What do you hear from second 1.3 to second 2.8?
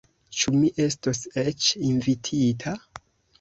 eĉ invitita?